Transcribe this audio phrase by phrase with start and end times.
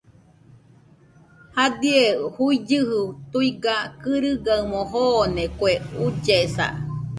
[1.55, 2.03] Jadie
[2.33, 6.65] juillɨji tuiga kɨrɨgaɨmo joone kue ullesa.